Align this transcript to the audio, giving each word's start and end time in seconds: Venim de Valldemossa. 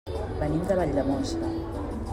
Venim 0.39 0.63
de 0.71 0.79
Valldemossa. 0.81 1.55